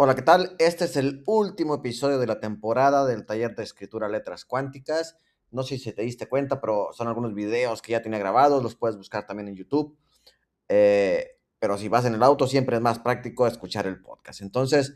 [0.00, 0.54] Hola, ¿qué tal?
[0.60, 5.18] Este es el último episodio de la temporada del taller de escritura letras cuánticas.
[5.50, 8.76] No sé si te diste cuenta, pero son algunos videos que ya tenía grabados, los
[8.76, 9.98] puedes buscar también en YouTube.
[10.68, 14.40] Eh, pero si vas en el auto, siempre es más práctico escuchar el podcast.
[14.40, 14.94] Entonces,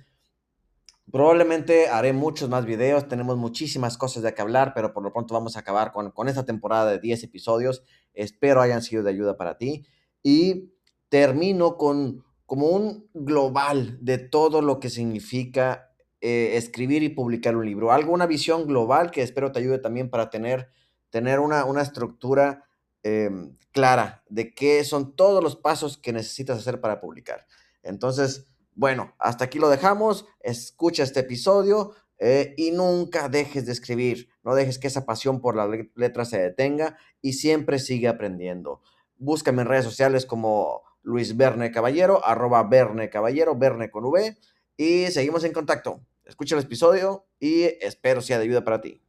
[1.10, 5.34] probablemente haré muchos más videos, tenemos muchísimas cosas de que hablar, pero por lo pronto
[5.34, 7.82] vamos a acabar con, con esta temporada de 10 episodios.
[8.14, 9.84] Espero hayan sido de ayuda para ti.
[10.22, 10.70] Y
[11.08, 15.90] termino con como un global de todo lo que significa
[16.20, 17.92] eh, escribir y publicar un libro.
[17.92, 20.68] Algo, una visión global que espero te ayude también para tener,
[21.08, 22.64] tener una, una estructura
[23.02, 27.46] em, clara de qué son todos los pasos que necesitas hacer para publicar.
[27.82, 28.44] Entonces,
[28.74, 30.26] bueno, hasta aquí lo dejamos.
[30.40, 34.28] Escucha este episodio eh, y nunca dejes de escribir.
[34.44, 38.82] No dejes que esa pasión por la letra se detenga y siempre sigue aprendiendo.
[39.16, 44.36] Búscame en redes sociales como Luis Verne Caballero, arroba Verne Caballero, Verne con V,
[44.76, 46.00] y seguimos en contacto.
[46.24, 49.02] Escucha el episodio y espero sea de ayuda para ti.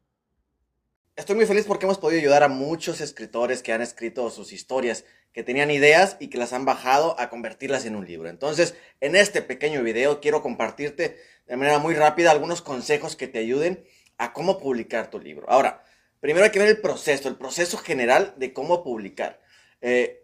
[1.15, 5.05] Estoy muy feliz porque hemos podido ayudar a muchos escritores que han escrito sus historias,
[5.31, 8.29] que tenían ideas y que las han bajado a convertirlas en un libro.
[8.29, 13.39] Entonces, en este pequeño video quiero compartirte de manera muy rápida algunos consejos que te
[13.39, 13.85] ayuden
[14.17, 15.47] a cómo publicar tu libro.
[15.49, 15.83] Ahora,
[16.19, 19.39] primero hay que ver el proceso, el proceso general de cómo publicar.
[19.81, 20.22] Eh,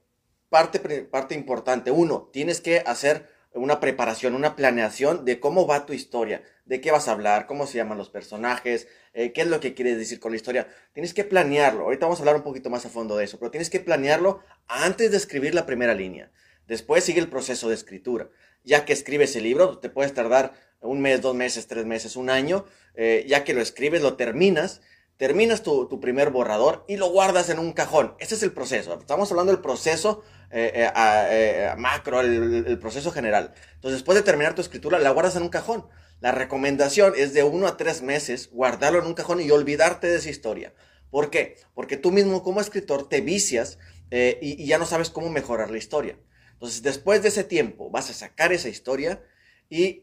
[0.50, 1.92] parte, parte importante.
[1.92, 6.92] Uno, tienes que hacer una preparación, una planeación de cómo va tu historia, de qué
[6.92, 10.20] vas a hablar, cómo se llaman los personajes, eh, qué es lo que quieres decir
[10.20, 10.67] con la historia.
[10.94, 11.83] Tienes que planearlo.
[11.83, 14.44] Ahorita vamos a hablar un poquito más a fondo de eso, pero tienes que planearlo
[14.67, 16.31] antes de escribir la primera línea.
[16.67, 18.30] Después sigue el proceso de escritura.
[18.64, 22.30] Ya que escribes el libro, te puedes tardar un mes, dos meses, tres meses, un
[22.30, 22.66] año.
[22.94, 24.81] Eh, ya que lo escribes, lo terminas
[25.20, 28.16] terminas tu, primer borrador y lo guardas en un cajón.
[28.20, 28.98] Ese es el proceso.
[28.98, 33.53] Estamos hablando del proceso eh, eh, eh, macro, el, proceso general.
[33.76, 35.86] Entonces, después de terminar tu escritura, la guardas en un cajón.
[36.22, 40.16] La recomendación es de uno a tres meses guardarlo en un cajón y olvidarte de
[40.16, 40.73] esa historia.
[41.11, 41.58] ¿Por qué?
[41.73, 43.77] Porque tú mismo como escritor te vicias
[44.11, 46.17] y, ya no sabes cómo mejorar la historia.
[46.54, 49.22] Entonces, después de ese tiempo, vas a sacar esa historia
[49.70, 50.02] y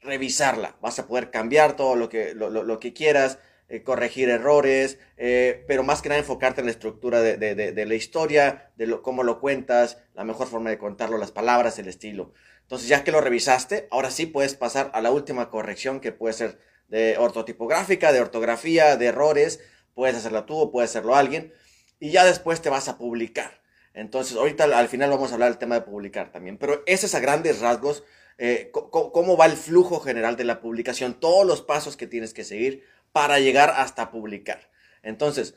[0.00, 0.76] revisarla.
[0.80, 3.38] Vas a poder cambiar todo lo que, lo que quieras,
[3.68, 8.70] eh, corregir errores, eh, pero más que nada enfocarte en la estructura de, la historia,
[8.76, 12.32] de lo, cómo lo cuentas, la mejor forma de contarlo, las palabras, el estilo.
[12.62, 16.34] Entonces, ya que lo revisaste, ahora sí puedes pasar a la última corrección que puede
[16.34, 16.58] ser
[16.88, 19.60] de ortotipográfica, de ortografía, de errores.
[19.94, 21.52] Puedes hacerla tú o puede hacerlo alguien.
[22.00, 23.62] Y ya después te vas a publicar.
[23.94, 26.58] Entonces, ahorita al final vamos a hablar del tema de publicar también.
[26.58, 28.02] Pero ese es a grandes rasgos
[28.36, 32.42] eh, cómo va el flujo general de la publicación, todos los pasos que tienes que
[32.42, 32.82] seguir
[33.14, 34.68] para llegar hasta publicar.
[35.04, 35.54] Entonces,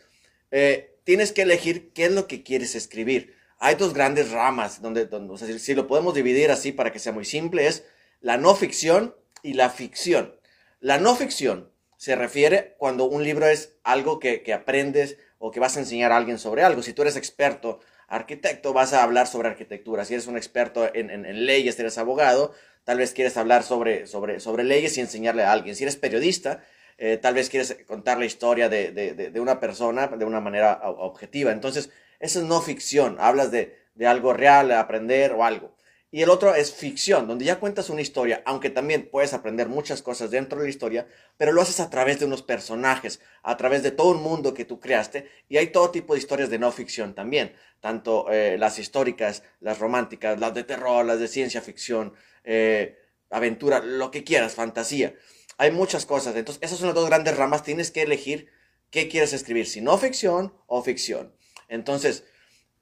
[0.51, 3.35] eh, tienes que elegir qué es lo que quieres escribir.
[3.57, 5.09] Hay dos grandes ramas, donde,
[5.57, 7.83] si lo podemos dividir así para que sea muy simple, es
[8.21, 10.39] la no ficción y la ficción.
[10.81, 15.77] La no ficción se refiere cuando un libro es algo que, aprendes o que vas
[15.77, 16.83] a enseñar a alguien sobre algo.
[16.83, 20.05] Si tú eres experto arquitecto, vas a hablar sobre arquitectura.
[20.05, 22.53] Si eres un experto en, leyes, eres abogado,
[22.83, 25.75] tal vez quieres hablar sobre, sobre, sobre leyes y enseñarle a alguien.
[25.75, 26.63] Si eres periodista,
[26.97, 31.51] eh, tal vez quieres contar la historia de, una persona de una manera objetiva.
[31.51, 35.75] Entonces, eso es no ficción, hablas de, algo real, aprender o algo.
[36.09, 40.01] Y el otro es ficción, donde ya cuentas una historia, aunque también puedes aprender muchas
[40.01, 43.83] cosas dentro de la historia, pero lo haces a través de unos personajes, a través
[43.83, 46.71] de todo un mundo que tú creaste, y hay todo tipo de historias de no
[46.71, 52.13] ficción también, tanto eh, las históricas, las románticas, las de terror, las de ciencia ficción,
[52.45, 52.97] eh,
[53.29, 55.13] aventura, lo que quieras, fantasía.
[55.57, 56.35] Hay muchas cosas.
[56.35, 57.63] Entonces, esas son las dos grandes ramas.
[57.63, 58.49] Tienes que elegir
[58.91, 61.33] qué quieres escribir, si no ficción o ficción.
[61.67, 62.23] Entonces,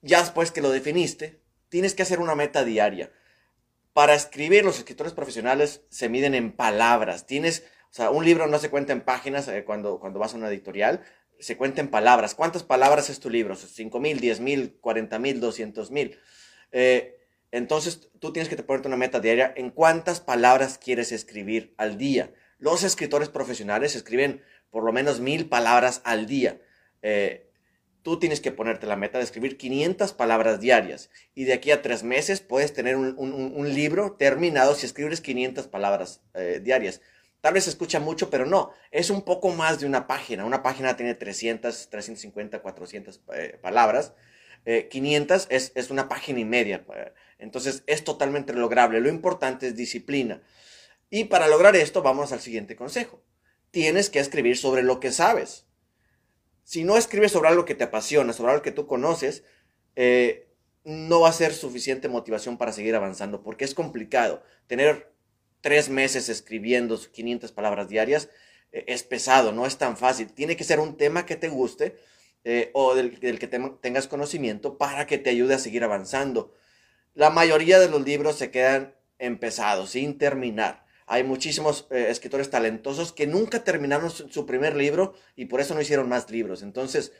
[0.01, 3.11] ya después que lo definiste, tienes que hacer una meta diaria.
[3.93, 7.25] Para escribir, los escritores profesionales se miden en palabras.
[7.25, 10.37] Tienes, o sea, un libro no se cuenta en páginas eh, cuando, cuando vas a
[10.37, 11.01] una editorial,
[11.39, 12.35] se cuenta en palabras.
[12.35, 13.55] ¿Cuántas palabras es tu libro?
[13.55, 16.19] ¿5 mil, 10 mil, 40 mil, 200 mil?
[16.71, 17.17] Eh,
[17.51, 22.33] entonces, tú tienes que ponerte una meta diaria en cuántas palabras quieres escribir al día.
[22.57, 26.59] Los escritores profesionales escriben por lo menos mil palabras al día.
[27.01, 27.49] Eh,
[28.01, 31.81] tú tienes que ponerte la meta de escribir 500 palabras diarias y de aquí a
[31.81, 37.01] tres meses puedes tener un, libro terminado si escribes 500 palabras eh, diarias.
[37.41, 40.45] Tal vez se escucha mucho, pero no, es un poco más de una página.
[40.45, 43.21] Una página tiene 300, 350, 400
[43.61, 44.13] palabras.
[44.89, 46.83] 500 eh, es, es, una página y media.
[47.37, 48.99] Entonces es totalmente lograble.
[48.99, 50.41] Lo importante es disciplina.
[51.09, 53.23] Y para lograr esto vamos al siguiente consejo.
[53.71, 55.65] Tienes que escribir sobre lo que sabes.
[56.63, 59.43] Si no escribes sobre algo que te apasiona, sobre algo que tú conoces,
[59.95, 60.49] eh,
[60.83, 65.13] no va a ser suficiente motivación para seguir avanzando, porque es complicado tener
[65.61, 68.29] tres meses escribiendo 500 palabras diarias,
[68.71, 70.31] eh, es pesado, no es tan fácil.
[70.31, 71.97] Tiene que ser un tema que te guste
[72.43, 76.53] eh, o del, que tengas conocimiento para que te ayude a seguir avanzando.
[77.15, 80.84] La mayoría de los libros se quedan empezados, sin terminar.
[81.07, 85.81] Hay muchísimos eh, escritores talentosos que nunca terminaron su, primer libro y por eso no
[85.81, 86.63] hicieron más libros.
[86.63, 87.11] Entonces,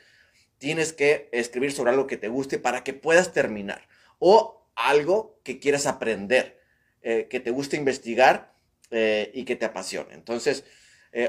[0.58, 3.88] tienes que escribir sobre algo que te guste para que puedas terminar.
[4.18, 6.60] O algo que quieras aprender,
[7.02, 8.54] eh, que te guste investigar
[9.32, 10.14] y que te apasione.
[10.14, 10.62] Entonces,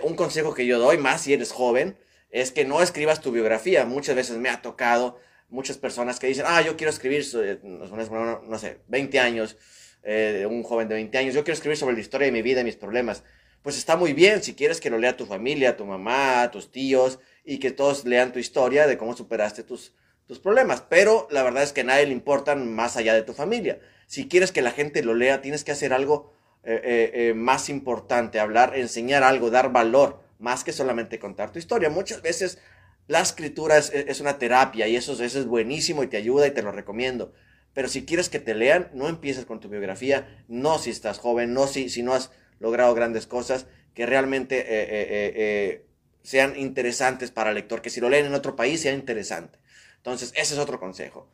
[0.03, 1.97] un consejo que yo doy, más si eres joven,
[2.29, 3.83] es que no escribas tu biografía.
[3.83, 5.19] Muchas veces me ha tocado
[5.49, 7.25] muchas personas que dicen, ah, yo quiero escribir,
[7.63, 9.57] no, sé, 20 años,
[10.03, 12.61] eh, un joven de 20 años, yo quiero escribir sobre la historia de mi vida
[12.61, 13.23] y mis problemas.
[13.61, 17.19] Pues está muy bien si quieres que lo lea tu familia, tu mamá, tus tíos
[17.43, 19.93] y que todos lean tu historia de cómo superaste tus,
[20.25, 20.81] tus problemas.
[20.81, 23.79] Pero la verdad es que a nadie le importan más allá de tu familia.
[24.05, 26.33] Si quieres que la gente lo lea, tienes que hacer algo
[26.63, 31.89] eh, eh, más importante, hablar, enseñar algo, dar valor más que solamente contar tu historia.
[31.89, 32.59] Muchas veces
[33.07, 36.61] la escritura es, una terapia y eso, eso, es buenísimo y te ayuda y te
[36.61, 37.33] lo recomiendo.
[37.77, 41.53] Pero si quieres que te lean, no empieces con tu biografía, no si estás joven,
[41.53, 45.85] no si, si no has logrado grandes cosas que realmente eh, eh, eh,
[46.23, 49.59] sean interesantes para el lector, que si lo leen en otro país sea interesante.
[49.97, 51.29] Entonces, ese es otro consejo.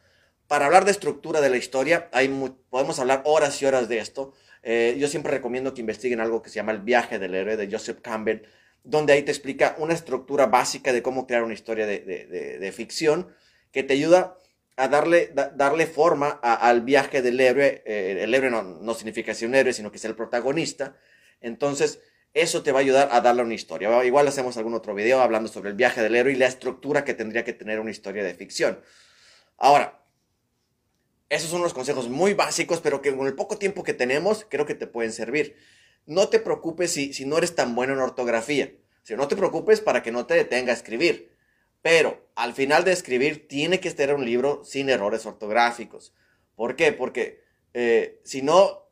[0.50, 2.28] Para hablar de estructura de la historia, hay
[2.69, 4.34] podemos hablar horas y horas de esto.
[4.66, 8.01] yo siempre recomiendo que investiguen algo que se llama El viaje del héroe de Joseph
[8.01, 8.42] Campbell
[8.84, 13.30] donde ahí te explica una estructura básica de cómo crear una historia de, ficción
[13.72, 14.38] que te ayuda
[14.75, 17.84] a darle, darle forma al viaje del héroe.
[17.86, 20.96] Eh, el héroe no, significa ser un héroe, sino que es el protagonista.
[21.42, 22.00] Entonces,
[22.34, 24.04] eso te va a ayudar a darle una historia.
[24.04, 27.14] Igual hacemos algún otro video hablando sobre el viaje del héroe y la estructura que
[27.14, 28.80] tendría que tener una historia de ficción.
[29.58, 30.04] Ahora,
[31.30, 34.66] esos son unos consejos muy básicos, pero que con el poco tiempo que tenemos, creo
[34.66, 35.56] que te pueden servir
[36.06, 38.74] no te preocupes si, si no eres tan bueno en ortografía.
[39.04, 41.32] Si no te preocupes para que no te detenga a escribir.
[41.83, 46.13] Pero al final de escribir tiene que estar un libro sin errores ortográficos.
[46.56, 46.94] ¿Por qué?
[46.94, 47.44] Porque
[47.74, 48.88] eh, si no,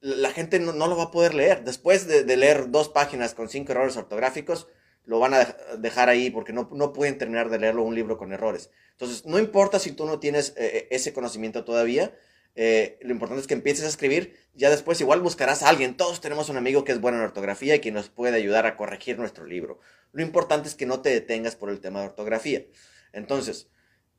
[0.00, 1.64] la gente no, lo va a poder leer.
[1.64, 4.68] Después de, leer dos páginas con cinco errores ortográficos,
[5.04, 8.32] lo van a dejar ahí porque no, no, pueden terminar de leerlo un libro con
[8.32, 8.70] errores.
[8.92, 12.14] Entonces, no importa si tú no tienes eh, ese conocimiento todavía,
[12.54, 15.96] eh, lo importante es que empieces a escribir, ya después igual buscarás a alguien.
[15.96, 18.76] Todos tenemos un amigo que es bueno en ortografía y que nos puede ayudar a
[18.76, 19.80] corregir nuestro libro.
[20.12, 22.64] Lo importante es que no te detengas por el tema de ortografía.
[23.12, 23.68] Entonces,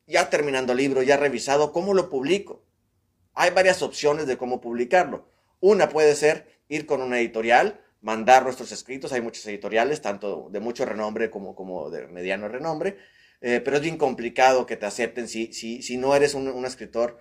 [0.08, 2.66] ya terminando el libro, ya revisado, ¿cómo lo publico?
[3.34, 5.30] Hay varias opciones de cómo publicarlo.
[5.60, 9.14] Una puede ser ir con una editorial, mandar nuestros escritos.
[9.14, 12.98] Hay muchos editoriales, tanto de mucho renombre como, como de mediano renombre,
[13.42, 17.20] eh, pero es bien complicado que te acepten si, si, si no eres un escritor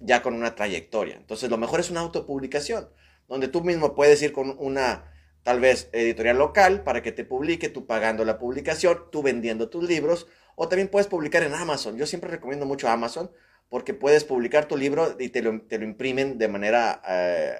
[0.00, 1.16] ya con una trayectoria.
[1.16, 2.88] Entonces, lo mejor es una autopublicación,
[3.26, 5.12] donde tú mismo puedes ir con una,
[5.42, 9.84] tal vez, editorial local para que te publique, tú pagando la publicación, tú vendiendo tus
[9.84, 11.96] libros, o también puedes publicar en Amazon.
[11.96, 13.30] Yo siempre recomiendo mucho Amazon
[13.68, 17.54] porque puedes publicar tu libro y te lo, imprimen de manera eh,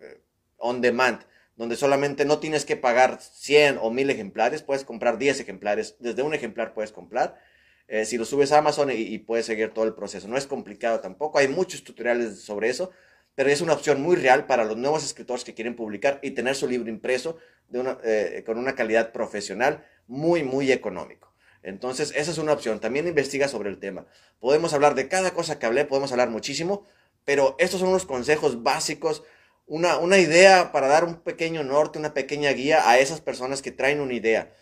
[0.00, 0.20] eh,
[0.58, 1.22] on demand,
[1.56, 6.22] donde solamente no tienes que pagar 100 o 1000 ejemplares, puedes comprar 10 ejemplares, desde
[6.22, 7.40] un ejemplar puedes comprar
[7.88, 10.28] eh, si lo subes a Amazon y, puedes seguir todo el proceso.
[10.28, 12.90] No es complicado tampoco, hay muchos tutoriales sobre eso,
[13.34, 16.54] pero es una opción muy real para los nuevos escritores que quieren publicar y tener
[16.54, 17.38] su libro impreso
[17.72, 21.32] eh, con una calidad profesional muy, muy económico.
[21.62, 22.78] Entonces, esa es una opción.
[22.78, 24.06] También investiga sobre el tema.
[24.38, 26.86] Podemos hablar de cada cosa que hablé, podemos hablar muchísimo,
[27.24, 29.24] pero estos son unos consejos básicos,
[29.66, 33.72] una, una idea para dar un pequeño norte, una pequeña guía a esas personas que
[33.72, 34.52] traen una idea.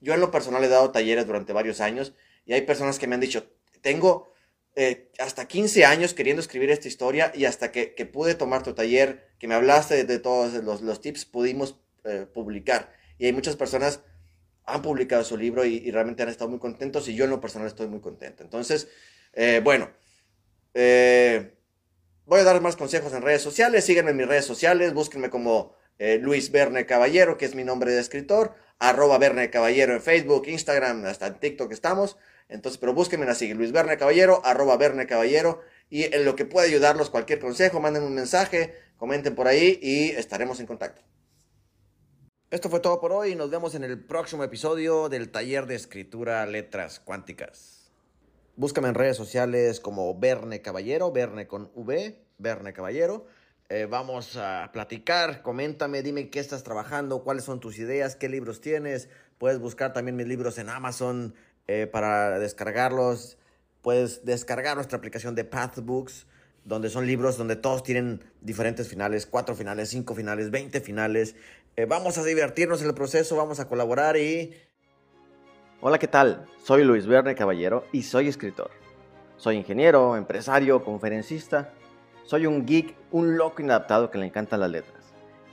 [0.00, 3.14] Yo en lo personal he dado talleres durante varios años y hay personas que me
[3.14, 4.30] han dicho, tengo
[4.76, 9.28] eh, hasta 15 años queriendo escribir esta historia y hasta que, pude tomar tu taller,
[9.38, 12.92] que me hablaste de, todos los, tips, pudimos eh, publicar.
[13.18, 14.00] Y hay muchas personas
[14.64, 17.66] han publicado su libro y, realmente han estado muy contentos y yo en lo personal
[17.66, 18.44] estoy muy contento.
[18.44, 18.88] Entonces,
[19.32, 19.90] eh, bueno,
[22.24, 23.84] voy a dar más consejos en redes sociales.
[23.84, 25.74] Síguenme en mis redes sociales, búsquenme como
[26.20, 31.04] Luis Verne Caballero, que es mi nombre de escritor arroba Verne Caballero en Facebook, Instagram,
[31.04, 32.16] hasta en TikTok estamos.
[32.50, 35.60] Entonces, pero búsquenme así, Luis Verne Caballero, arroba Verne Caballero.
[35.88, 40.10] Y en lo que pueda ayudarlos, cualquier consejo, manden un mensaje, comenten por ahí y
[40.10, 41.02] estaremos en contacto.
[42.50, 43.36] Esto fue todo por hoy.
[43.36, 47.92] Nos vemos en el próximo episodio del taller de escritura letras cuánticas.
[48.56, 53.26] Búscame en redes sociales como Verne Caballero, Verne con V, Verne Caballero.
[53.68, 58.60] Eh, vamos a platicar, coméntame, dime qué estás trabajando, cuáles son tus ideas, qué libros
[58.60, 59.08] tienes.
[59.38, 61.36] Puedes buscar también mis libros en Amazon
[61.70, 63.38] eh, para descargarlos.
[63.80, 66.26] Puedes descargar nuestra aplicación de Pathbooks,
[66.64, 71.36] donde son libros donde todos tienen diferentes finales, cuatro finales, cinco finales, veinte finales.
[71.76, 74.52] Eh, vamos a divertirnos en el proceso, vamos a colaborar y...
[75.80, 76.44] Hola, ¿qué tal?
[76.64, 78.72] Soy Luis Verne Caballero y soy escritor.
[79.36, 81.72] Soy ingeniero, empresario, conferencista.
[82.24, 85.04] Soy un geek, un loco inadaptado que le encantan las letras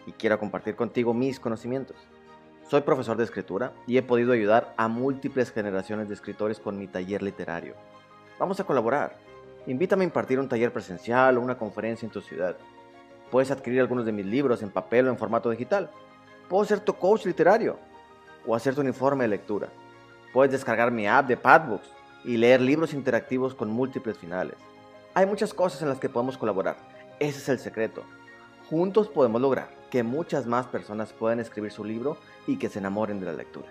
[0.07, 1.95] y quiero compartir contigo mis conocimientos.
[2.67, 6.87] Soy profesor de escritura y he podido ayudar a múltiples generaciones de escritores con mi
[6.87, 7.75] taller literario.
[8.37, 9.15] Vamos a colaborar.
[9.67, 12.57] Invítame a impartir un taller presencial o una conferencia en tu ciudad.
[13.31, 15.89] Puedes adquirir algunos de mis libros en papel o en formato digital.
[16.49, 17.79] Puedo ser tu coach literario
[18.45, 19.69] o hacer tu informe de lectura.
[20.33, 21.89] Puedes descargar mi app de Padbooks
[22.25, 24.55] y leer libros interactivos con múltiples finales.
[25.13, 26.75] Hay muchas cosas en las que podemos colaborar.
[27.17, 28.03] Ese es el secreto.
[28.69, 33.21] Juntos podemos lograr que muchas más personas puedan escribir su libro y que se enamoren
[33.21, 33.67] de la lectura.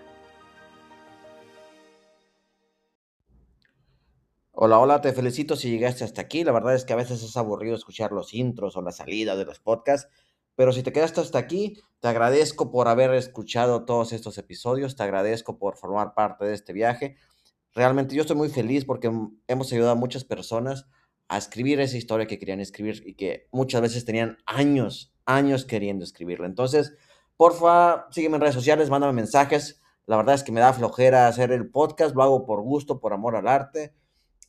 [4.53, 6.43] Hola, hola, te felicito si llegaste hasta aquí.
[6.43, 9.45] La verdad es que a veces es aburrido escuchar los intros o la salida de
[9.45, 10.09] los podcasts,
[10.55, 15.03] pero si te quedaste hasta aquí, te agradezco por haber escuchado todos estos episodios, te
[15.03, 17.17] agradezco por formar parte de este viaje.
[17.75, 19.11] Realmente yo estoy muy feliz porque
[19.45, 20.87] hemos ayudado a muchas personas
[21.27, 26.03] a escribir esa historia que querían escribir y que muchas veces tenían años, años queriendo
[26.03, 26.45] escribirla.
[26.45, 26.93] Entonces,
[27.35, 29.81] porfa, sígueme en redes sociales, mándame mensajes.
[30.05, 33.13] La verdad es que me da flojera hacer el podcast, lo hago por gusto, por
[33.13, 33.93] amor al arte.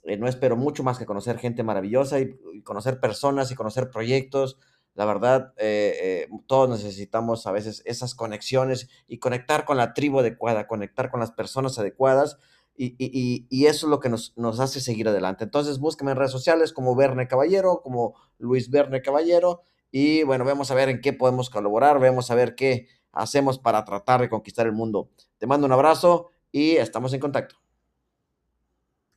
[0.05, 4.59] Eh, no espero mucho más que conocer gente maravillosa y, conocer personas y conocer proyectos.
[4.95, 10.21] La verdad, eh, eh, todos necesitamos a veces esas conexiones y conectar con la tribu
[10.21, 12.39] adecuada, conectar con las personas adecuadas.
[12.81, 15.43] Y, y, eso es lo que nos, nos, hace seguir adelante.
[15.43, 19.63] Entonces, búsqueme en redes sociales como Verne Caballero, como Luis Verne Caballero.
[19.91, 23.85] Y bueno, vamos a ver en qué podemos colaborar, vamos a ver qué hacemos para
[23.85, 25.11] tratar de conquistar el mundo.
[25.39, 27.57] Te mando un abrazo y estamos en contacto.